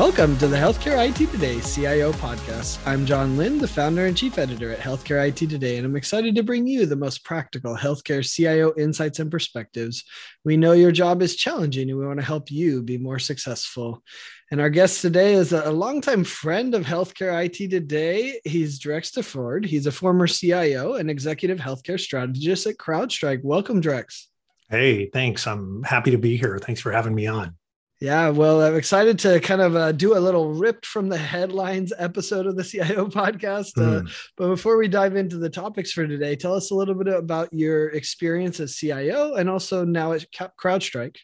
[0.00, 2.78] Welcome to the Healthcare IT Today CIO podcast.
[2.86, 6.34] I'm John Lynn, the founder and chief editor at Healthcare IT Today, and I'm excited
[6.36, 10.04] to bring you the most practical healthcare CIO insights and perspectives.
[10.42, 14.02] We know your job is challenging and we want to help you be more successful.
[14.50, 18.40] And our guest today is a longtime friend of Healthcare IT Today.
[18.46, 19.66] He's Drex DeFord.
[19.66, 23.44] He's a former CIO and executive healthcare strategist at CrowdStrike.
[23.44, 24.28] Welcome, Drex.
[24.70, 25.46] Hey, thanks.
[25.46, 26.58] I'm happy to be here.
[26.58, 27.54] Thanks for having me on.
[28.00, 31.92] Yeah, well, I'm excited to kind of uh, do a little ripped from the headlines
[31.98, 33.76] episode of the CIO podcast.
[33.76, 34.10] Uh, mm.
[34.38, 37.52] But before we dive into the topics for today, tell us a little bit about
[37.52, 41.16] your experience as CIO and also now at CrowdStrike.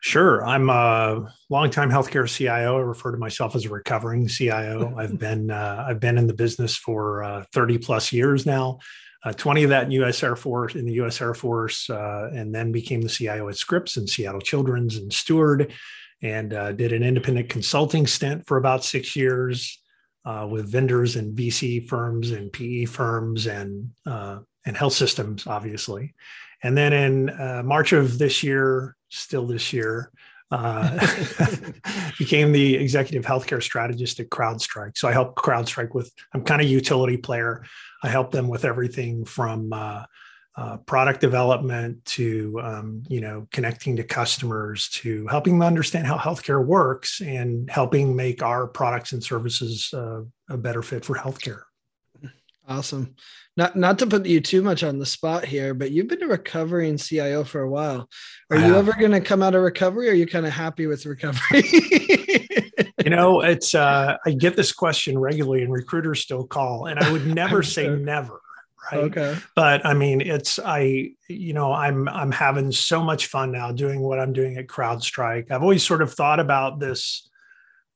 [0.00, 0.46] Sure.
[0.46, 2.78] I'm a longtime healthcare CIO.
[2.78, 4.94] I refer to myself as a recovering CIO.
[4.96, 8.78] I've been uh, I've been in the business for uh, 30 plus years now
[9.24, 10.22] uh, 20 of that in U.S.
[10.22, 11.20] Air Force in the U.S.
[11.20, 15.72] Air Force, uh, and then became the CIO at Scripps and Seattle Children's and Steward,
[16.22, 19.80] and uh, did an independent consulting stint for about six years
[20.24, 26.14] uh, with vendors and VC firms and PE firms and uh, and health systems, obviously.
[26.62, 30.12] And then in uh, March of this year, still this year,
[30.50, 31.06] uh,
[32.18, 34.98] became the executive healthcare strategist at CrowdStrike.
[34.98, 37.64] So I help CrowdStrike with, I'm kind of utility player.
[38.02, 40.04] I help them with everything from uh,
[40.56, 46.18] uh, product development to, um, you know, connecting to customers to helping them understand how
[46.18, 51.62] healthcare works and helping make our products and services uh, a better fit for healthcare.
[52.70, 53.16] Awesome.
[53.56, 56.28] Not not to put you too much on the spot here, but you've been a
[56.28, 58.08] recovering CIO for a while.
[58.48, 60.08] Are you ever going to come out of recovery?
[60.08, 61.64] Or are you kind of happy with recovery?
[63.04, 67.10] you know, it's uh, I get this question regularly, and recruiters still call, and I
[67.10, 68.40] would never say never.
[68.90, 69.00] Right.
[69.04, 69.36] Okay.
[69.56, 74.00] But I mean, it's I, you know, I'm I'm having so much fun now doing
[74.00, 75.50] what I'm doing at CrowdStrike.
[75.50, 77.28] I've always sort of thought about this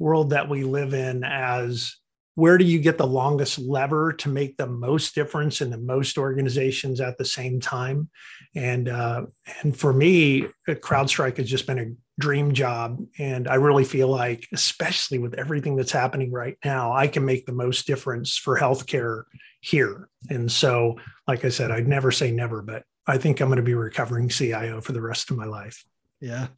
[0.01, 1.95] world that we live in as
[2.34, 6.19] where do you get the longest lever to make the most difference in the most
[6.19, 8.09] organizations at the same time?
[8.55, 9.27] And uh,
[9.62, 14.47] and for me crowdstrike has just been a dream job and i really feel like
[14.53, 19.25] especially with everything that's happening right now i can make the most difference for healthcare
[19.61, 20.09] here.
[20.31, 20.97] And so
[21.27, 24.31] like i said i'd never say never but i think i'm going to be recovering
[24.31, 25.84] cio for the rest of my life.
[26.21, 26.49] Yeah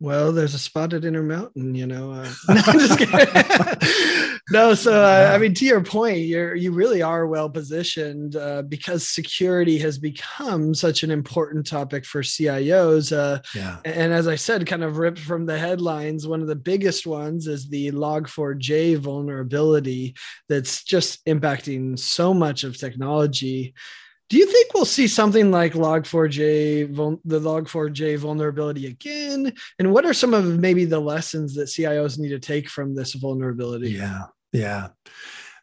[0.00, 2.10] well, there's a spot at Intermountain, you know.
[2.12, 2.32] Uh,
[4.08, 8.34] no, no, so uh, I mean, to your point, you're you really are well positioned
[8.34, 13.14] uh, because security has become such an important topic for CIOs.
[13.14, 13.76] Uh, yeah.
[13.84, 17.46] And as I said, kind of ripped from the headlines, one of the biggest ones
[17.46, 20.16] is the Log4j vulnerability
[20.48, 23.74] that's just impacting so much of technology.
[24.30, 29.52] Do you think we'll see something like Log4j, the Log4j vulnerability again?
[29.80, 33.14] And what are some of maybe the lessons that CIOs need to take from this
[33.14, 33.90] vulnerability?
[33.90, 34.90] Yeah, yeah.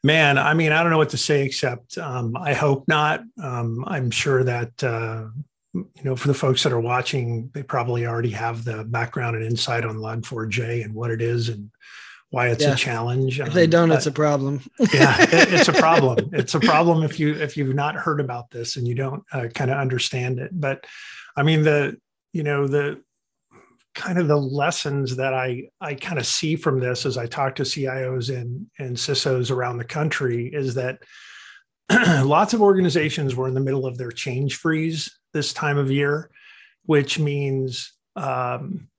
[0.04, 3.22] Man, I mean, I don't know what to say except um, I hope not.
[3.42, 5.28] Um, I'm sure that, uh,
[5.74, 9.46] you know, for the folks that are watching, they probably already have the background and
[9.46, 11.72] insight on Log4j and what it is and
[12.30, 12.74] why it's yeah.
[12.74, 13.40] a challenge.
[13.40, 14.62] If they um, don't, it's a problem.
[14.94, 16.30] yeah, it, it's a problem.
[16.34, 19.48] It's a problem if you if you've not heard about this and you don't uh,
[19.54, 20.52] kind of understand it.
[20.54, 20.86] But
[21.36, 21.98] I mean the
[22.34, 23.02] you know the
[23.96, 27.56] kind of the lessons that I I kind of see from this as I talk
[27.56, 31.00] to CIOs and and CISOs around the country is that
[32.26, 36.30] lots of organizations were in the middle of their change freeze this time of year,
[36.84, 38.90] which means um,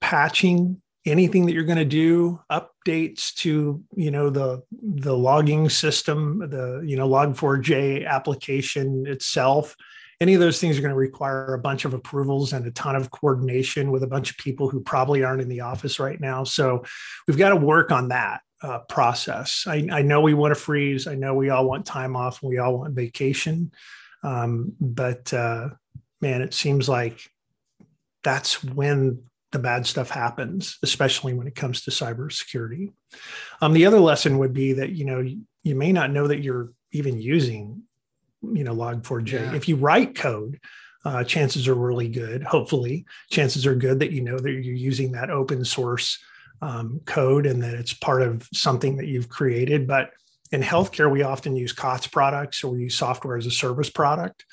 [0.00, 6.38] patching anything that you're going to do updates to you know the the logging system
[6.50, 9.76] the you know log4j application itself.
[10.20, 12.94] Any of those things are going to require a bunch of approvals and a ton
[12.94, 16.44] of coordination with a bunch of people who probably aren't in the office right now.
[16.44, 16.84] So
[17.26, 19.64] we've got to work on that uh, process.
[19.66, 21.06] I, I, know we want to freeze.
[21.06, 23.72] I know we all want time off and we all want vacation.
[24.22, 25.70] Um, but uh,
[26.20, 27.30] man it seems like
[28.22, 32.92] that's when the bad stuff happens, especially when it comes to cybersecurity.
[33.60, 36.42] Um, the other lesson would be that you know you, you may not know that
[36.42, 37.82] you're even using
[38.42, 39.32] you know log4j.
[39.32, 39.54] Yeah.
[39.54, 40.60] If you write code,
[41.04, 42.42] uh, chances are really good.
[42.42, 46.18] Hopefully, chances are good that you know that you're using that open source
[46.62, 49.86] um, code and that it's part of something that you've created.
[49.86, 50.10] But
[50.52, 54.44] in healthcare, we often use COTS products or we use software as a service product.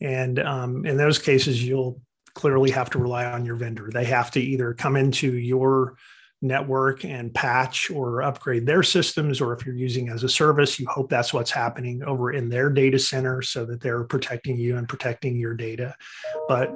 [0.00, 2.00] And um, in those cases, you'll
[2.34, 3.90] clearly have to rely on your vendor.
[3.92, 5.96] They have to either come into your
[6.42, 10.86] network and patch or upgrade their systems, or if you're using as a service, you
[10.88, 14.88] hope that's what's happening over in their data center so that they're protecting you and
[14.88, 15.94] protecting your data.
[16.46, 16.72] But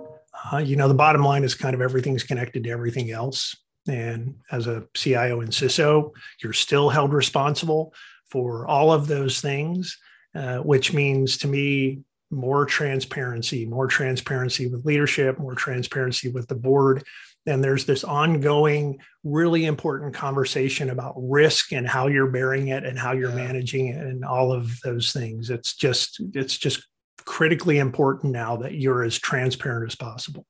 [0.52, 3.56] uh, you know, the bottom line is kind of everything's connected to everything else.
[3.88, 6.12] And as a CIO and CISO,
[6.43, 7.93] you're still held responsible
[8.31, 9.99] for all of those things,
[10.34, 16.54] uh, which means to me more transparency, more transparency with leadership, more transparency with the
[16.54, 17.04] board.
[17.46, 22.98] And there's this ongoing, really important conversation about risk and how you're bearing it and
[22.98, 23.46] how you're yeah.
[23.46, 25.48] managing it and all of those things.
[25.48, 26.86] It's just, it's just
[27.25, 30.44] critically important now that you're as transparent as possible.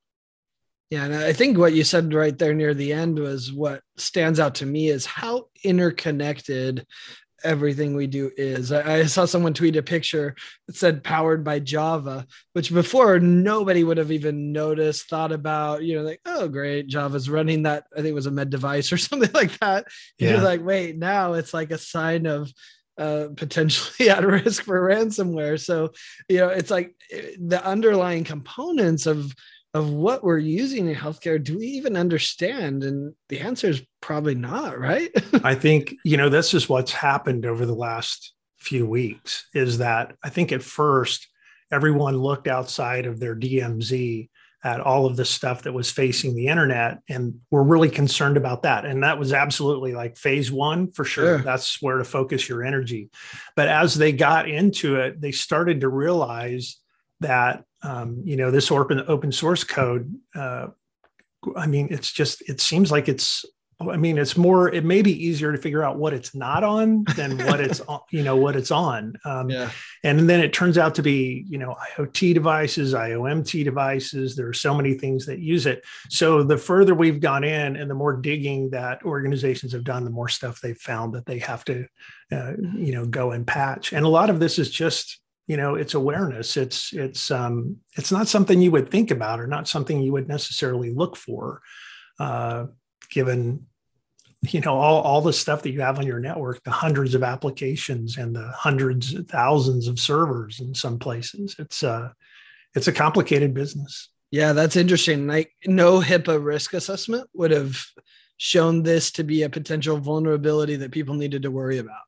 [0.91, 4.41] Yeah, and I think what you said right there near the end was what stands
[4.41, 6.87] out to me is how interconnected
[7.45, 8.73] everything we do is.
[8.73, 10.35] I, I, saw someone tweet a picture
[10.67, 15.97] that said powered by Java, which before nobody would have even noticed, thought about, you
[15.97, 17.85] know, like, oh, great, Java's running that.
[17.93, 19.87] I think it was a med device or something like that.
[20.19, 20.33] Yeah.
[20.33, 22.53] You're like, wait, now it's like a sign of
[22.99, 25.61] uh, potentially at risk for ransomware.
[25.61, 25.93] So,
[26.29, 29.33] you know, it's like eh, the underlying components of
[29.75, 32.85] of what we're using in healthcare do we even understand?
[32.85, 35.11] And the answer is probably not right?
[35.45, 40.15] I think you know this is what's happened over the last few weeks is that
[40.25, 41.29] i think at first
[41.71, 44.29] everyone looked outside of their dmz
[44.65, 48.65] at all of the stuff that was facing the internet and we're really concerned about
[48.65, 48.85] that.
[48.85, 51.39] And that was absolutely like phase one for sure.
[51.39, 53.09] That's where to focus your energy.
[53.55, 56.77] But as they got into it they started to realize
[57.21, 60.67] that um, you know this open open source code uh,
[61.57, 63.45] i mean it's just it seems like it's
[63.81, 67.05] i mean it's more it may be easier to figure out what it's not on
[67.15, 69.15] than what it's on you know what it's on.
[69.25, 69.71] Um, yeah.
[70.03, 74.35] and then it turns out to be you know iot devices iomt devices.
[74.35, 75.85] There are so many things that use it.
[76.09, 80.11] So the further we've gone in and the more digging that organizations have done the
[80.11, 81.87] more stuff they've found that they have to
[82.33, 83.93] uh, you know go and patch.
[83.93, 86.57] And a lot of this is just you know it's awareness.
[86.57, 90.29] It's it's um it's not something you would think about or not something you would
[90.29, 91.63] necessarily look for
[92.21, 92.67] uh
[93.11, 93.67] given
[94.43, 97.23] you know all, all the stuff that you have on your network the hundreds of
[97.23, 101.57] applications and the hundreds thousands of servers in some places.
[101.59, 102.11] It's uh
[102.77, 104.11] it's a complicated business.
[104.31, 105.27] Yeah that's interesting.
[105.27, 107.83] Like no hipaa risk assessment would have
[108.37, 112.08] shown this to be a potential vulnerability that people needed to worry about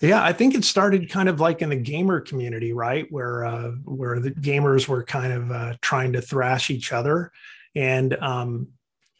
[0.00, 3.70] yeah, I think it started kind of like in the gamer community, right, where uh,
[3.84, 7.32] where the gamers were kind of uh, trying to thrash each other,
[7.74, 8.68] and um,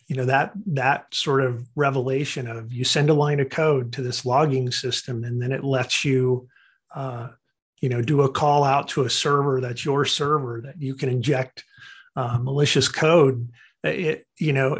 [0.07, 4.03] you know that that sort of revelation of you send a line of code to
[4.03, 6.49] this logging system, and then it lets you,
[6.95, 7.29] uh,
[7.81, 11.09] you know, do a call out to a server that's your server that you can
[11.09, 11.65] inject
[12.17, 13.51] uh, malicious code.
[13.83, 14.79] It you know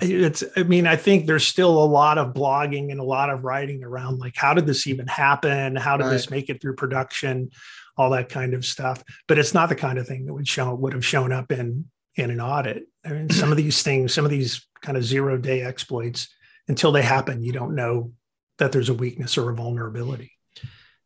[0.00, 3.44] it's i mean i think there's still a lot of blogging and a lot of
[3.44, 5.76] writing around like how did this even happen?
[5.76, 6.10] How did right.
[6.10, 7.50] this make it through production?
[7.96, 9.02] All that kind of stuff.
[9.28, 11.86] But it's not the kind of thing that would show would have shown up in
[12.16, 12.84] in an audit.
[13.04, 16.28] I mean some of these things some of these kind of zero day exploits
[16.68, 18.12] until they happen you don't know
[18.58, 20.32] that there's a weakness or a vulnerability.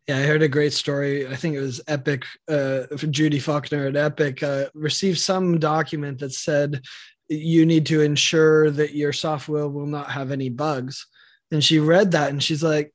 [0.06, 1.26] Yeah, I heard a great story.
[1.26, 6.34] I think it was Epic, uh, Judy Faulkner at Epic uh, received some document that
[6.34, 6.82] said
[7.28, 11.06] you need to ensure that your software will not have any bugs.
[11.50, 12.92] And she read that and she's like,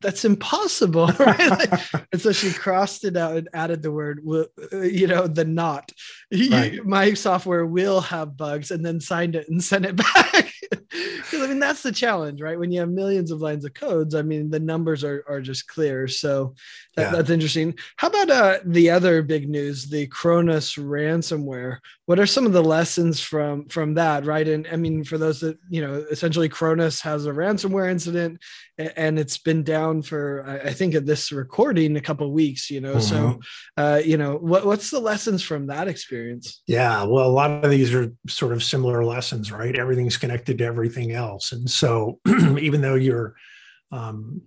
[0.00, 1.10] that's impossible.
[1.18, 1.68] Right?
[2.12, 4.20] and so she crossed it out and added the word,
[4.72, 5.90] you know, the not.
[6.50, 6.84] Right.
[6.84, 10.52] My software will have bugs and then signed it and sent it back.
[11.16, 12.58] Because I mean, that's the challenge, right?
[12.58, 15.66] When you have millions of lines of codes, I mean, the numbers are, are just
[15.66, 16.06] clear.
[16.06, 16.54] So
[16.94, 17.10] that, yeah.
[17.10, 17.74] that's interesting.
[17.96, 21.78] How about uh, the other big news, the Kronos ransomware?
[22.04, 24.46] What are some of the lessons from from that, right?
[24.46, 28.40] And I mean, for those that you know, essentially, Kronos has a ransomware incident,
[28.78, 32.70] and it's been down for I think at this recording a couple weeks.
[32.70, 33.00] You know, mm-hmm.
[33.00, 33.40] so
[33.76, 36.62] uh, you know, what what's the lessons from that experience?
[36.68, 39.76] Yeah, well, a lot of these are sort of similar lessons, right?
[39.76, 40.75] Everything's connected to everything
[41.12, 42.20] else, and so
[42.58, 43.34] even though you're
[43.92, 44.42] um,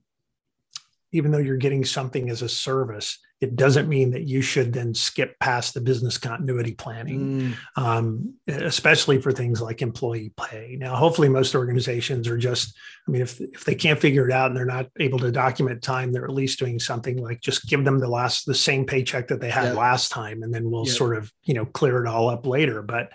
[1.11, 4.93] even though you're getting something as a service, it doesn't mean that you should then
[4.93, 7.81] skip past the business continuity planning, mm.
[7.81, 10.75] um, especially for things like employee pay.
[10.77, 14.47] Now, hopefully, most organizations are just, I mean, if, if they can't figure it out
[14.47, 17.85] and they're not able to document time, they're at least doing something like just give
[17.85, 21.17] them the last, the same paycheck that they had last time, and then we'll sort
[21.17, 22.81] of, you know, clear it all up later.
[22.81, 23.13] But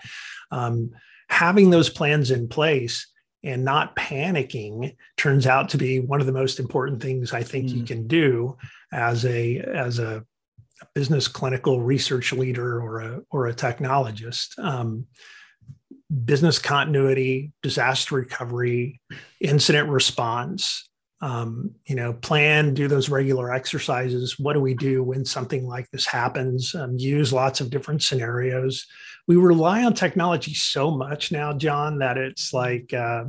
[0.49, 0.91] um,
[1.35, 3.07] having those plans in place
[3.43, 7.67] and not panicking turns out to be one of the most important things I think
[7.67, 7.75] mm.
[7.75, 8.57] you can do
[8.93, 10.23] as a as a
[10.93, 14.57] business clinical research leader or a or a technologist.
[14.57, 15.07] Um,
[16.23, 19.01] business continuity, disaster recovery,
[19.41, 20.87] incident response.
[21.25, 24.37] Um, you know, plan, do those regular exercises.
[24.37, 26.75] What do we do when something like this happens?
[26.75, 28.85] Um, use lots of different scenarios
[29.27, 33.25] we rely on technology so much now, John, that it's like, uh,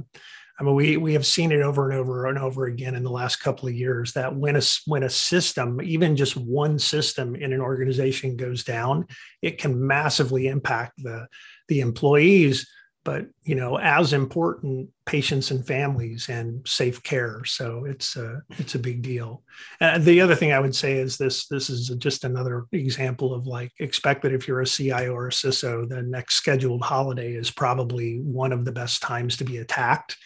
[0.58, 3.10] I mean, we we have seen it over and over and over again in the
[3.10, 7.52] last couple of years that when a when a system, even just one system in
[7.52, 9.06] an organization goes down,
[9.42, 11.26] it can massively impact the
[11.68, 12.66] the employees
[13.06, 17.44] but you know as important patients and families and safe care.
[17.44, 19.44] So it's a it's a big deal.
[19.80, 23.46] And the other thing i would say is this this is just another example of
[23.46, 27.50] like expect that if you're a cio or a ciso the next scheduled holiday is
[27.50, 30.16] probably one of the best times to be attacked.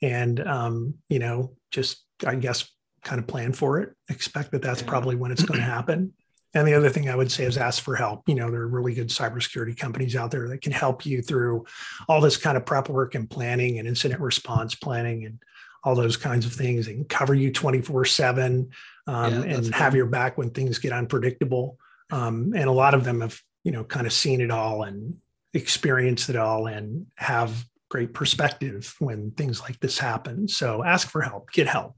[0.00, 2.70] And um, you know just i guess
[3.02, 3.94] kind of plan for it.
[4.08, 6.12] Expect that that's probably when it's going to happen
[6.54, 8.28] and the other thing I would say is ask for help.
[8.28, 11.66] You know, there are really good cybersecurity companies out there that can help you through
[12.08, 15.42] all this kind of prep work and planning and incident response planning and
[15.84, 18.70] all those kinds of things and cover you 24 7
[19.06, 21.78] um, yeah, and have your back when things get unpredictable.
[22.10, 25.16] Um, and a lot of them have, you know, kind of seen it all and
[25.54, 30.48] experienced it all and have great perspective when things like this happen.
[30.48, 31.94] So ask for help, get help.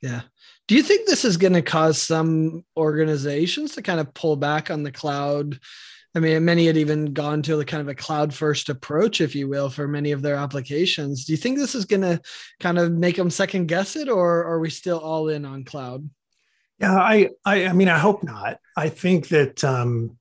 [0.00, 0.22] Yeah.
[0.68, 4.70] Do you think this is going to cause some organizations to kind of pull back
[4.70, 5.58] on the cloud?
[6.14, 9.34] I mean, many had even gone to the kind of a cloud first approach, if
[9.34, 11.24] you will, for many of their applications.
[11.24, 12.20] Do you think this is going to
[12.60, 16.08] kind of make them second guess it, or are we still all in on cloud?
[16.78, 18.58] Yeah, I, I, I mean, I hope not.
[18.76, 20.18] I think that um,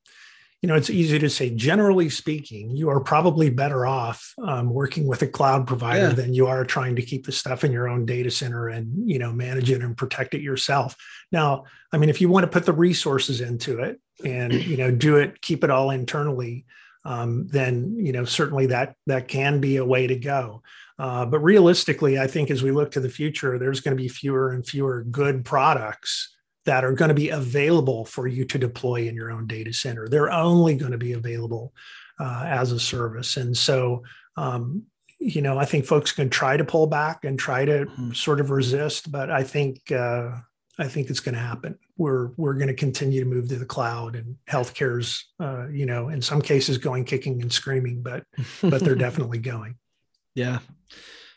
[0.64, 5.06] you know, it's easy to say, generally speaking, you are probably better off um, working
[5.06, 6.14] with a cloud provider yeah.
[6.14, 9.20] than you are trying to keep the stuff in your own data center and, you
[9.20, 10.96] know, manage it and protect it yourself.
[11.34, 14.90] Now, I mean, if you want to put the resources into it and, you know,
[14.90, 16.66] do it, keep it all internally,
[17.04, 20.64] um, then, you know, certainly that, that can be a way to go.
[20.98, 24.08] Uh, but realistically, I think as we look to the future, there's going to be
[24.08, 26.34] fewer and fewer good products
[26.66, 30.08] that are going to be available for you to deploy in your own data center.
[30.08, 31.74] They're only going to be available
[32.20, 33.38] uh, as a service.
[33.38, 34.04] And so,
[34.38, 34.84] um,
[35.20, 38.12] you know, I think folks can try to pull back and try to mm-hmm.
[38.12, 40.32] sort of resist, but I think uh,
[40.80, 41.78] I think it's going to happen.
[41.98, 46.10] We're we're going to continue to move to the cloud, and healthcare's, uh, you know,
[46.10, 48.26] in some cases going kicking and screaming, but
[48.62, 49.76] but they're definitely going.
[50.36, 50.60] Yeah.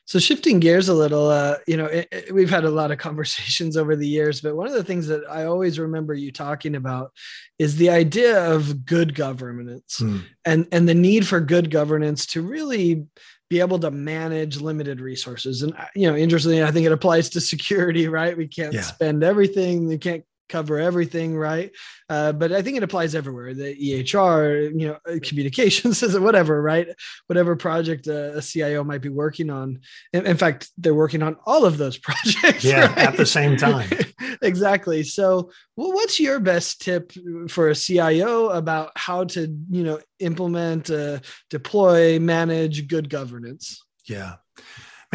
[0.07, 2.99] So shifting gears a little, uh, you know, it, it, we've had a lot of
[3.09, 6.77] conversations over the years, but one of the things that I always remember you talking
[6.77, 7.13] about
[7.59, 10.19] is the idea of good governance hmm.
[10.45, 13.07] and and the need for good governance to really
[13.49, 15.63] be able to manage limited resources.
[15.63, 18.37] And uh, you know, interestingly, I think it applies to security, right?
[18.37, 18.83] We can't yeah.
[18.83, 19.87] spend everything.
[19.87, 21.71] We can't cover everything, right?
[22.09, 23.55] Uh, but I think it applies everywhere.
[23.55, 26.88] The EHR, you know, uh, communications, whatever, right?
[27.26, 29.81] Whatever project a, a CIO might be working on.
[30.12, 32.65] In, in, fact, they're working on all of those projects.
[32.65, 32.99] Yeah, right?
[32.99, 33.88] at the same time.
[34.43, 35.03] exactly.
[35.03, 37.12] So, well, what's your best tip
[37.49, 41.19] for a CIO about how to, you know, implement, uh,
[41.50, 43.85] deploy, manage good governance?
[44.05, 44.37] Yeah.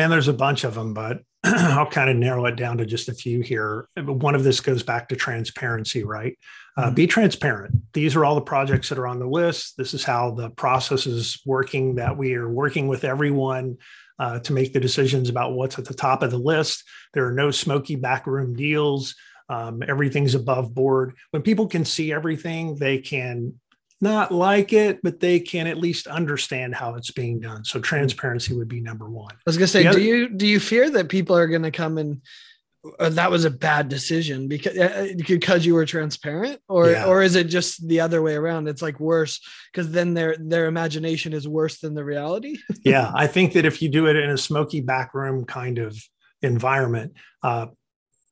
[0.02, 3.08] Man, there's a bunch of them, but I'll kind of narrow it down to just
[3.08, 3.88] a few here.
[3.96, 6.40] One of this goes back to transparency, right?
[6.76, 6.96] Uh, mm-hmm.
[6.96, 7.76] be transparent.
[7.94, 9.78] These are all the projects that are on the list.
[9.78, 13.78] This is how the process is working, that we are working with everyone
[14.18, 16.84] uh, to make the decisions about what's at the top of the list.
[17.14, 19.14] There are no smoky backroom deals.
[19.50, 21.14] Um, everything's above board.
[21.30, 23.54] When people can see everything, they can
[24.02, 27.64] not like it, but they can at least understand how it's being done.
[27.64, 29.34] So transparency would be number one.
[29.34, 31.98] I was gonna say, other, do you do you fear that people are gonna come
[31.98, 32.22] and
[33.00, 37.06] uh, that was a bad decision because uh, uh, because you were transparent, or yeah.
[37.06, 38.68] or is it just the other way around?
[38.68, 39.40] It's like worse
[39.72, 42.58] because then their their imagination is worse than the reality.
[42.84, 45.96] yeah, I think that if you do it in a smoky back room kind of
[46.42, 47.68] environment, uh,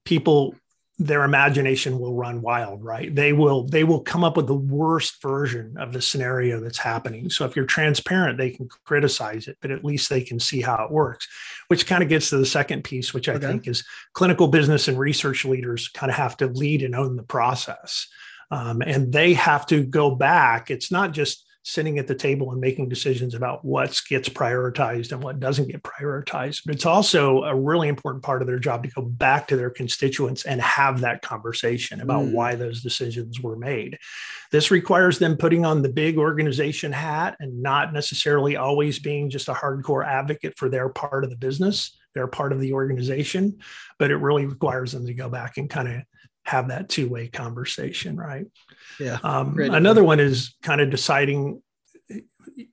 [0.04, 0.56] people
[1.00, 3.16] their imagination will run wild right?
[3.16, 7.30] They will they will come up with the worst version of the scenario that's happening.
[7.30, 10.84] So if you're transparent they can criticize it but at least they can see how
[10.84, 11.28] it works
[11.68, 13.48] which kind of gets to the second piece which i okay.
[13.48, 17.24] think is clinical business and research leaders kind of have to lead and own the
[17.24, 18.08] process.
[18.52, 20.72] Um, and they have to go back.
[20.72, 25.22] It's not just sitting at the table and making decisions about what gets prioritized and
[25.22, 26.62] what doesn't get prioritized.
[26.66, 29.70] But it's also a really important part of their job to go back to their
[29.70, 32.32] constituents and have that conversation about mm.
[32.32, 33.98] why those decisions were made.
[34.52, 39.50] This requires them putting on the big organization hat and not necessarily always being just
[39.50, 41.98] a hardcore advocate for their part of the business.
[42.16, 43.60] They're part of the organization,
[43.98, 46.02] but it really requires them to go back and kind of
[46.46, 48.48] have that two-way conversation right
[49.00, 51.62] yeah um, another one is kind of deciding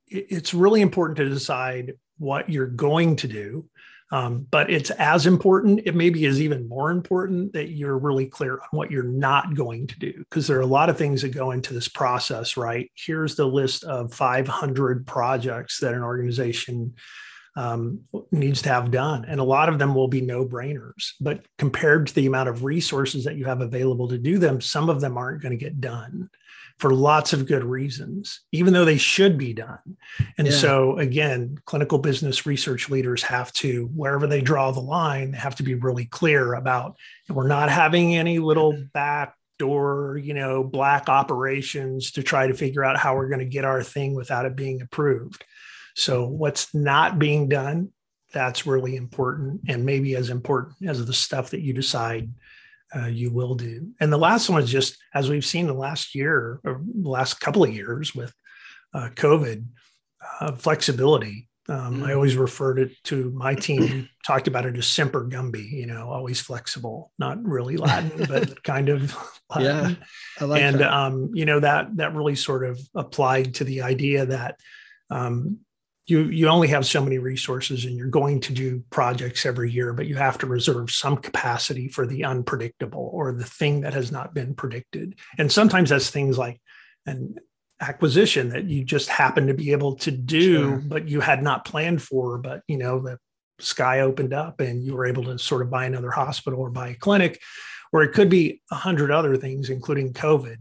[0.09, 3.69] it's really important to decide what you're going to do
[4.13, 8.55] um, but it's as important it maybe is even more important that you're really clear
[8.55, 11.31] on what you're not going to do because there are a lot of things that
[11.31, 12.91] go into this process right?
[12.95, 16.95] Here's the list of 500 projects that an organization
[17.57, 19.25] um, needs to have done.
[19.25, 21.13] And a lot of them will be no brainers.
[21.21, 24.91] But compared to the amount of resources that you have available to do them, some
[24.91, 26.29] of them aren't going to get done
[26.79, 29.97] for lots of good reasons, even though they should be done.
[30.37, 30.53] And yeah.
[30.53, 35.55] so, again, clinical business research leaders have to, wherever they draw the line, they have
[35.57, 36.99] to be really clear about
[37.31, 42.85] we're not having any little back door, you know, black operations to try to figure
[42.85, 45.45] out how we're going to get our thing without it being approved
[45.97, 47.91] so, what's not being done,
[48.33, 52.31] that's really important, and maybe as important as the stuff that you decide
[52.95, 53.89] uh, you will do.
[53.99, 57.41] And the last one is just as we've seen the last year or the last
[57.41, 58.33] couple of years with
[58.93, 59.65] uh, COVID,
[60.41, 61.49] uh, flexibility.
[61.69, 64.09] Um, I always referred it to my team.
[64.25, 68.91] Talked about it as semper gumby, you know, always flexible, not really Latin, but kind
[68.91, 69.17] of
[69.51, 69.65] Latin.
[69.65, 69.95] Yeah,
[70.41, 70.93] I like and that.
[70.93, 74.61] Um, you know that that really sort of applied to the idea that
[75.11, 75.59] um,
[76.07, 79.93] you you only have so many resources and you're going to do projects every year
[79.93, 84.13] but you have to reserve some capacity for the unpredictable or the thing that has
[84.13, 85.17] not been predicted.
[85.39, 86.61] And sometimes that's things like
[87.07, 87.37] an
[87.81, 90.77] acquisition that you just happen to be able to do sure.
[90.79, 93.19] but you had not planned for but you know the
[93.59, 96.89] sky opened up and you were able to sort of buy another hospital or buy
[96.89, 97.41] a clinic
[97.93, 100.57] or it could be a hundred other things including covid.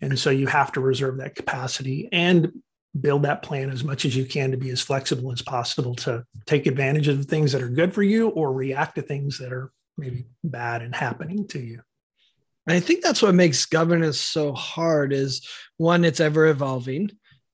[0.00, 2.08] And so you have to reserve that capacity.
[2.12, 2.52] And
[3.00, 6.24] build that plan as much as you can to be as flexible as possible to
[6.46, 9.52] take advantage of the things that are good for you or react to things that
[9.52, 11.80] are maybe bad and happening to you.
[12.66, 15.46] I think that's what makes governance so hard is
[15.76, 17.10] one, it's ever evolving.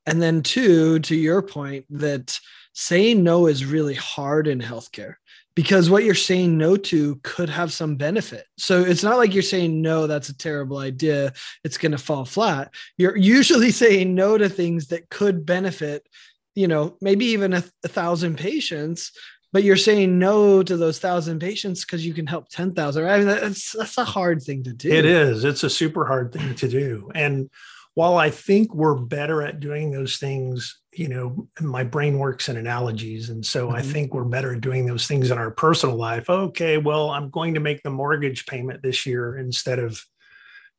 [0.06, 2.38] And then two, to your point, that
[2.72, 5.14] saying no is really hard in healthcare
[5.54, 8.46] because what you're saying no to could have some benefit.
[8.56, 11.32] So it's not like you're saying no, that's a terrible idea.
[11.64, 12.72] It's going to fall flat.
[12.96, 16.06] You're usually saying no to things that could benefit,
[16.54, 19.12] you know, maybe even a, a thousand patients.
[19.52, 23.08] But you're saying no to those thousand patients because you can help ten thousand.
[23.08, 24.88] I mean, that's that's a hard thing to do.
[24.88, 25.42] It is.
[25.42, 27.50] It's a super hard thing to do, and
[27.94, 32.56] while I think we're better at doing those things, you know, my brain works in
[32.56, 33.30] analogies.
[33.30, 33.76] And so mm-hmm.
[33.76, 36.28] I think we're better at doing those things in our personal life.
[36.28, 40.04] Okay, well, I'm going to make the mortgage payment this year instead of,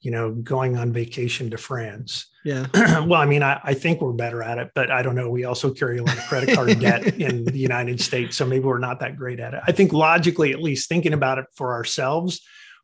[0.02, 2.28] you know, going on vacation to France.
[2.44, 2.68] Yeah.
[3.06, 5.30] well, I mean, I, I, think we're better at it, but I don't know.
[5.30, 8.36] We also carry a lot of credit card debt in the United States.
[8.36, 9.62] So maybe we're not that great at it.
[9.66, 12.42] I think logically, at least thinking about it for ourselves,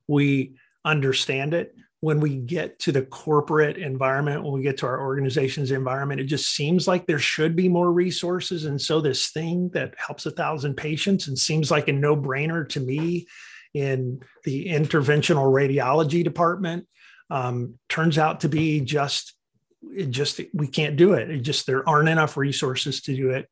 [0.08, 0.54] we
[0.86, 5.72] understand it when we get to the corporate environment, when we get to our organization's
[5.72, 8.66] environment, it just seems like there should be more resources.
[8.66, 12.68] And so, this thing that helps a thousand patients and seems like a no brainer
[12.70, 13.28] to me
[13.74, 16.88] in the interventional radiology department
[17.30, 19.34] um, turns out to be just,
[19.92, 21.30] it just, we can't do it.
[21.30, 23.50] It just, there aren't enough resources to do it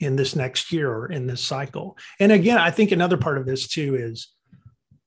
[0.00, 1.96] in this next year or in this cycle.
[2.18, 4.28] And again, I think another part of this too is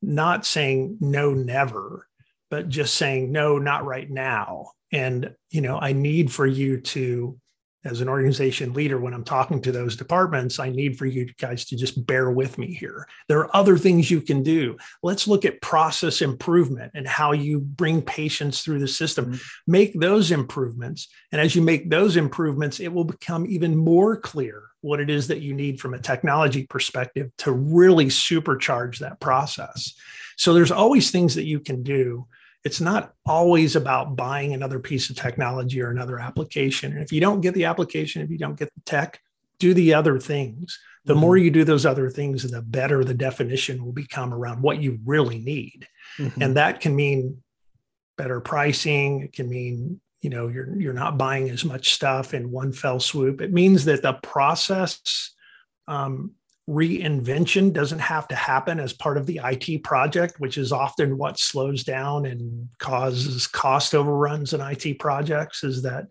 [0.01, 2.07] not saying no, never
[2.49, 4.71] but just saying no not right now.
[4.91, 7.37] And you know i need for you to
[7.85, 11.65] as an organization leader when i'm talking to those departments i need for you guys
[11.65, 13.07] to just bear with me here.
[13.27, 14.77] There are other things you can do.
[15.01, 19.25] Let's look at process improvement and how you bring patients through the system.
[19.25, 19.71] Mm-hmm.
[19.71, 24.63] make those improvements and as you make those improvements it will become even more clear
[24.81, 29.95] what it is that you need from a technology perspective to really supercharge that process.
[30.37, 32.27] So there's always things that you can do
[32.65, 36.91] it's not always about buying another piece of technology or another application.
[36.91, 39.21] And if you don't get the application, if you don't get the tech,
[39.59, 40.77] do the other things.
[41.05, 41.21] The mm-hmm.
[41.21, 44.99] more you do those other things, the better the definition will become around what you
[45.05, 45.87] really need.
[46.17, 46.41] Mm-hmm.
[46.41, 47.43] And that can mean
[48.17, 49.21] better pricing.
[49.21, 52.99] It can mean, you know, you're you're not buying as much stuff in one fell
[52.99, 53.41] swoop.
[53.41, 55.35] It means that the process
[55.87, 56.31] um,
[56.69, 61.39] reinvention doesn't have to happen as part of the IT project, which is often what
[61.39, 66.07] slows down and causes cost overruns in IT projects, is that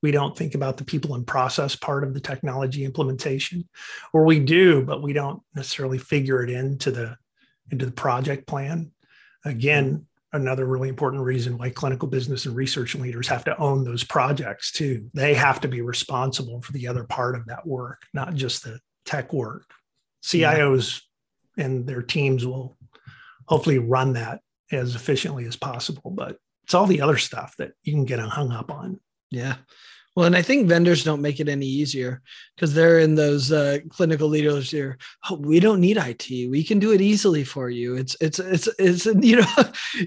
[0.00, 3.68] we don't think about the people and process part of the technology implementation.
[4.12, 7.16] Or we do, but we don't necessarily figure it into the
[7.70, 8.92] into the project plan.
[9.44, 14.04] Again, another really important reason why clinical business and research leaders have to own those
[14.04, 15.10] projects too.
[15.12, 18.80] They have to be responsible for the other part of that work, not just the
[19.04, 19.64] tech work.
[20.24, 21.02] CIOs
[21.56, 21.64] yeah.
[21.64, 22.76] and their teams will
[23.46, 26.10] hopefully run that as efficiently as possible.
[26.10, 29.00] But it's all the other stuff that you can get hung up on.
[29.30, 29.56] Yeah.
[30.18, 32.22] Well, and I think vendors don't make it any easier
[32.56, 34.98] because they're in those uh, clinical leaders here.
[35.30, 36.50] Oh, we don't need IT.
[36.50, 37.94] We can do it easily for you.
[37.94, 39.46] It's it's it's it's you know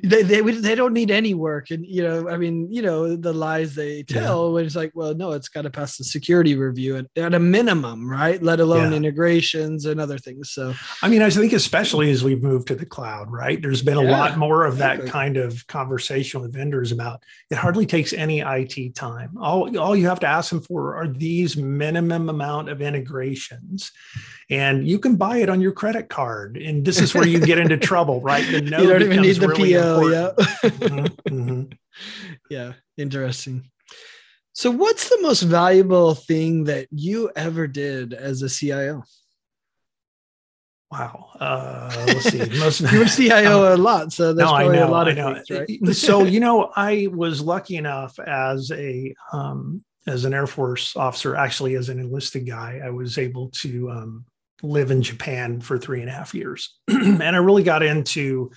[0.04, 1.72] they they they don't need any work.
[1.72, 4.54] And you know, I mean, you know, the lies they tell yeah.
[4.54, 7.40] when it's like, well, no, it's got to pass the security review at, at a
[7.40, 8.44] minimum, right?
[8.44, 8.98] Let alone yeah.
[8.98, 10.52] integrations and other things.
[10.52, 13.62] So, I mean, I think especially as we've moved to the cloud, right?
[13.62, 15.06] There's been a yeah, lot more of exactly.
[15.06, 17.56] that kind of conversation with vendors about it.
[17.56, 19.38] Hardly takes any IT time.
[19.40, 23.92] All all you have to ask them for are these minimum amount of integrations
[24.50, 27.58] and you can buy it on your credit card and this is where you get
[27.60, 31.64] into trouble right the you don't even need the really po yeah mm-hmm, mm-hmm.
[32.50, 33.70] yeah interesting
[34.54, 39.04] so what's the most valuable thing that you ever did as a cio
[40.92, 41.30] Wow.
[41.40, 42.60] Uh, let's see.
[42.60, 45.16] Most you were CIO um, a lot, so there's no, probably know, a lot of
[45.16, 45.96] things, right?
[45.96, 51.36] so you know, I was lucky enough as a um, as an Air Force officer,
[51.36, 54.26] actually as an enlisted guy, I was able to um,
[54.64, 58.52] live in Japan for three and a half years, and I really got into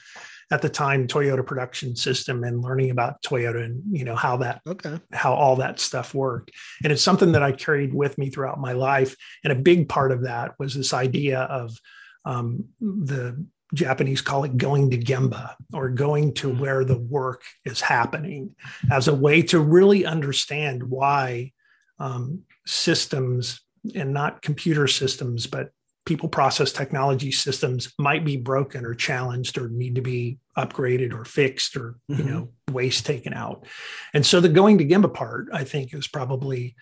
[0.51, 4.61] at the time Toyota production system and learning about Toyota and you know how that
[4.67, 6.51] okay how all that stuff worked.
[6.83, 9.17] And it's something that I carried with me throughout my life.
[9.43, 11.77] And a big part of that was this idea of
[12.25, 16.61] um, the Japanese call it going to Gemba or going to mm-hmm.
[16.61, 18.55] where the work is happening
[18.91, 21.53] as a way to really understand why
[21.99, 23.61] um, systems
[23.95, 25.71] and not computer systems, but
[26.07, 31.25] people process technology systems might be broken or challenged or need to be upgraded or
[31.25, 32.21] fixed or mm-hmm.
[32.21, 33.67] you know waste taken out
[34.13, 36.75] and so the going to gemba part i think is probably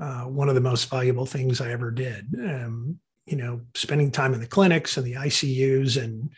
[0.00, 4.34] uh, one of the most valuable things i ever did um, you know, spending time
[4.34, 6.30] in the clinics and the ICUs and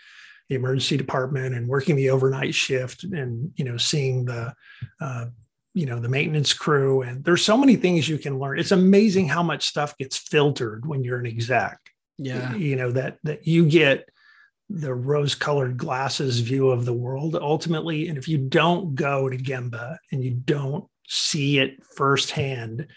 [0.49, 4.53] the emergency department and working the overnight shift and, you know, seeing the,
[5.01, 5.27] uh,
[5.75, 7.03] you know, the maintenance crew.
[7.03, 8.59] And there's so many things you can learn.
[8.59, 11.79] It's amazing how much stuff gets filtered when you're an exec.
[12.19, 12.55] Yeah.
[12.55, 14.09] You know, that, that you get
[14.69, 18.09] the rose colored glasses view of the world ultimately.
[18.09, 22.89] And if you don't go to Gemba and you don't see it firsthand,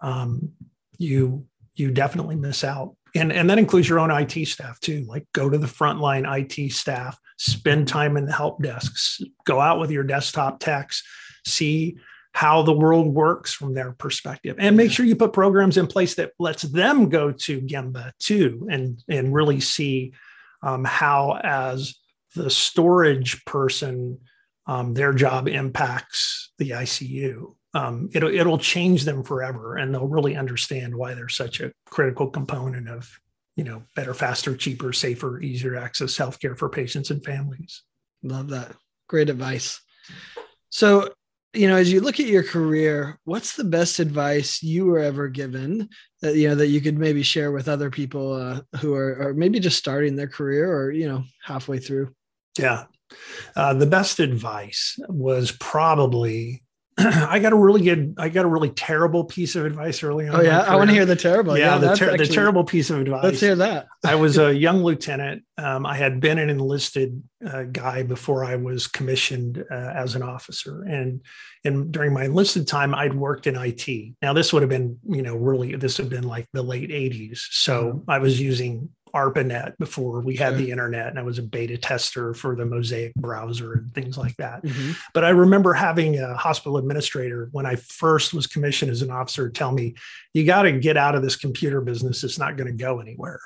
[0.00, 0.52] um,
[0.96, 5.04] you, you definitely miss out and and that includes your own IT staff too.
[5.08, 9.78] Like go to the frontline IT staff, spend time in the help desks, go out
[9.78, 11.02] with your desktop techs,
[11.46, 11.96] see
[12.34, 16.14] how the world works from their perspective, and make sure you put programs in place
[16.14, 20.14] that lets them go to Gemba too, and and really see
[20.62, 21.94] um, how as
[22.34, 24.18] the storage person
[24.66, 30.36] um, their job impacts the ICU um, it'll it'll change them forever, and they'll really
[30.36, 33.08] understand why they're such a critical component of
[33.56, 37.82] you know better, faster, cheaper, safer, easier to access healthcare for patients and families.
[38.22, 38.74] Love that.
[39.08, 39.80] Great advice.
[40.70, 41.10] So,
[41.52, 45.28] you know, as you look at your career, what's the best advice you were ever
[45.28, 45.88] given
[46.20, 49.34] that you know that you could maybe share with other people uh, who are, are
[49.34, 52.14] maybe just starting their career or you know halfway through?
[52.58, 52.84] Yeah,
[53.56, 56.62] uh, the best advice was probably
[56.98, 60.36] I got a really good, I got a really terrible piece of advice early on.
[60.36, 61.56] Oh yeah, I want to hear the terrible.
[61.56, 63.24] Yeah, yeah the, ter- actually, the, terrible piece of advice.
[63.24, 63.86] Let's hear that.
[64.04, 65.44] I was a young lieutenant.
[65.56, 70.22] Um, I had been an enlisted uh, guy before I was commissioned uh, as an
[70.22, 71.22] officer, and
[71.64, 74.14] and during my enlisted time, I'd worked in IT.
[74.20, 76.90] Now this would have been, you know, really this would have been like the late
[76.90, 77.38] '80s.
[77.50, 78.10] So mm-hmm.
[78.10, 82.34] I was using ARPANET before we had the internet, and I was a beta tester
[82.34, 84.62] for the Mosaic browser and things like that.
[84.62, 84.92] Mm-hmm.
[85.12, 89.50] But I remember having a hospital administrator when I first was commissioned as an officer
[89.50, 89.94] tell me,
[90.32, 92.24] "You got to get out of this computer business.
[92.24, 93.40] It's not going to go anywhere."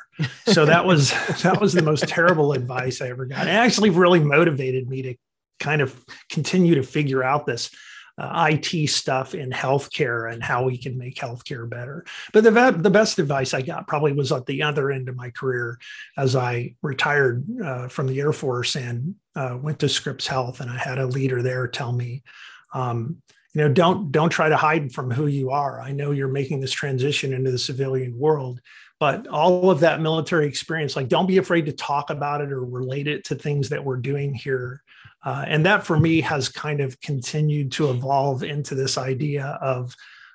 [0.47, 1.11] so that was
[1.43, 3.47] that was the most terrible advice I ever got.
[3.47, 5.15] It actually really motivated me to
[5.59, 7.71] kind of continue to figure out this
[8.19, 12.05] uh, IT stuff in healthcare and how we can make healthcare better.
[12.33, 15.31] But the, the best advice I got probably was at the other end of my
[15.31, 15.79] career
[16.17, 20.61] as I retired uh, from the Air Force and uh, went to Scripps Health.
[20.61, 22.23] And I had a leader there tell me,
[22.73, 25.81] um, you know, don't don't try to hide from who you are.
[25.81, 28.61] I know you're making this transition into the civilian world,
[28.99, 32.65] but all of that military experience, like don't be afraid to talk about it or
[32.65, 34.83] relate it to things that we're doing here
[35.27, 39.93] uh, and that for me has kind of continued to evolve into this idea of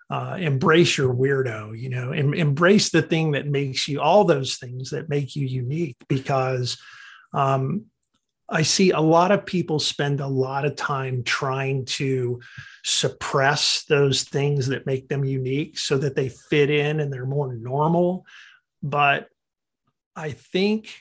[0.10, 4.58] uh, embrace your weirdo, you know, em- embrace the thing that makes you all those
[4.58, 6.78] things that make you unique because
[7.34, 7.86] um,
[8.50, 12.42] I see a lot of people spend a lot of time trying to
[12.84, 17.54] suppress those things that make them unique so that they fit in and they're more
[17.54, 18.26] normal.
[18.84, 19.30] But
[20.18, 20.94] I think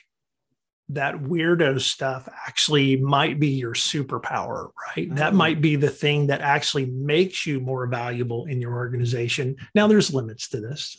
[0.93, 5.07] that weirdo stuff actually might be your superpower, right?
[5.11, 5.15] Oh.
[5.15, 9.55] That might be the thing that actually makes you more valuable in your organization.
[9.73, 10.95] Now, there's limits to this.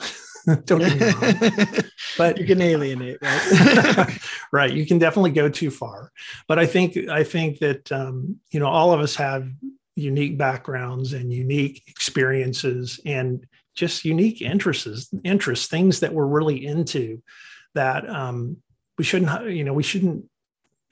[0.64, 1.66] Don't get me wrong.
[2.18, 4.18] But you can alienate, right?
[4.52, 4.72] right.
[4.72, 6.12] You can definitely go too far.
[6.46, 9.48] But I think I think that um, you know all of us have
[9.96, 17.22] unique backgrounds and unique experiences and just unique interests, interests, things that we're really into
[17.74, 18.58] that um,
[18.98, 20.24] we shouldn't, you know, we shouldn't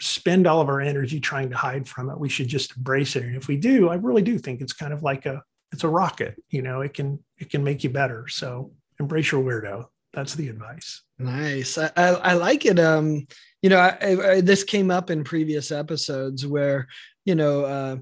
[0.00, 2.18] spend all of our energy trying to hide from it.
[2.18, 3.22] We should just embrace it.
[3.24, 5.88] And if we do, I really do think it's kind of like a, it's a
[5.88, 8.26] rocket, you know, it can, it can make you better.
[8.28, 9.86] So embrace your weirdo.
[10.12, 11.02] That's the advice.
[11.18, 11.78] Nice.
[11.78, 12.80] I, I, I like it.
[12.80, 13.26] Um,
[13.62, 16.88] you know, I, I, this came up in previous episodes where,
[17.24, 17.96] you know, uh,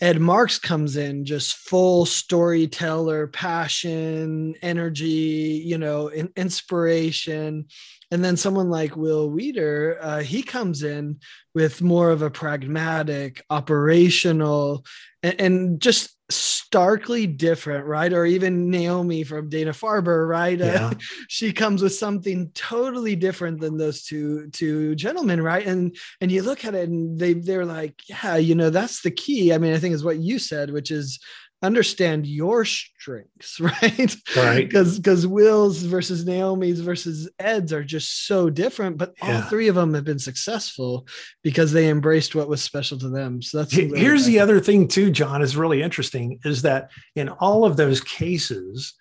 [0.00, 7.66] Ed Marx comes in just full storyteller, passion, energy, you know, in, inspiration.
[8.10, 11.18] And then someone like Will Weider, uh, he comes in
[11.54, 14.84] with more of a pragmatic, operational,
[15.22, 18.12] and, and just starkly different, right?
[18.12, 20.60] Or even Naomi from Dana Farber, right?
[20.60, 20.86] Uh, yeah.
[20.86, 20.94] Uh,
[21.28, 25.66] she comes with something totally different than those two two gentlemen, right?
[25.66, 29.10] And and you look at it and they they're like, yeah, you know, that's the
[29.10, 29.52] key.
[29.52, 31.18] I mean, I think is what you said, which is
[31.62, 34.16] understand your strengths, right?
[34.36, 34.68] Right.
[34.68, 39.36] Because because Will's versus Naomi's versus Ed's are just so different, but yeah.
[39.36, 41.06] all three of them have been successful
[41.42, 43.42] because they embraced what was special to them.
[43.42, 47.28] So that's really here's the other thing too, John, is really interesting is that in
[47.28, 48.94] all of those cases,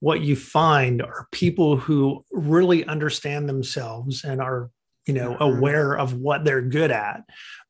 [0.00, 4.70] what you find are people who really understand themselves and are
[5.06, 5.42] you know mm-hmm.
[5.42, 7.22] aware of what they're good at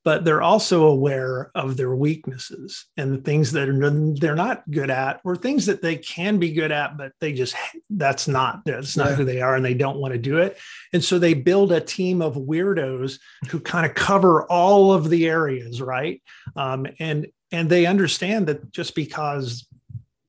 [0.04, 4.90] but they're also aware of their weaknesses and the things that are, they're not good
[4.90, 7.54] at or things that they can be good at but they just
[7.90, 9.14] that's not that's not yeah.
[9.16, 10.56] who they are and they don't want to do it.
[10.92, 15.28] And so they build a team of weirdos who kind of cover all of the
[15.28, 16.22] areas right?
[16.56, 19.66] Um, and and they understand that just because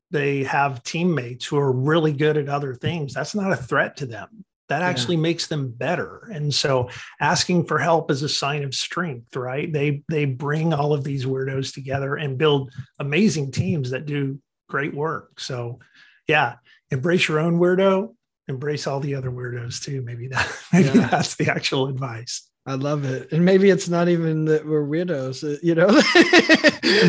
[0.09, 4.05] they have teammates who are really good at other things that's not a threat to
[4.05, 5.21] them that actually yeah.
[5.21, 6.29] makes them better.
[6.31, 9.71] And so asking for help is a sign of strength right?
[9.71, 14.93] They they bring all of these weirdos together and build amazing teams that do great
[14.93, 15.39] work.
[15.39, 15.79] So
[16.27, 16.55] yeah
[16.91, 18.13] embrace your own weirdo
[18.47, 20.01] embrace all the other weirdos too.
[20.01, 21.07] Maybe that maybe yeah.
[21.07, 25.43] that's the actual advice I love it, and maybe it's not even that we're widows,
[25.43, 25.87] uh, you know.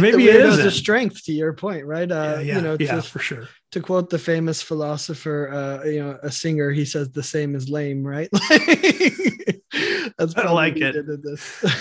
[0.00, 2.10] maybe it is a strength to your point, right?
[2.10, 3.48] Uh, yeah, yeah, you know, yeah, to, for sure.
[3.72, 7.68] To quote the famous philosopher, uh, you know, a singer, he says, "The same is
[7.68, 8.30] lame," right?
[10.18, 10.96] That's I like it.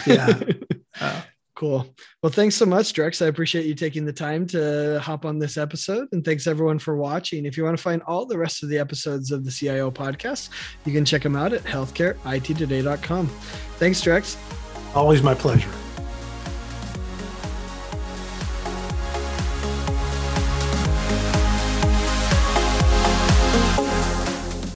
[0.06, 0.40] yeah.
[1.00, 1.22] Uh,
[1.62, 1.86] Cool.
[2.24, 3.24] Well, thanks so much, Drex.
[3.24, 6.08] I appreciate you taking the time to hop on this episode.
[6.12, 7.46] And thanks everyone for watching.
[7.46, 10.50] If you want to find all the rest of the episodes of the CIO podcast,
[10.86, 13.28] you can check them out at healthcareittoday.com.
[13.78, 14.38] Thanks, Drex.
[14.96, 15.70] Always my pleasure.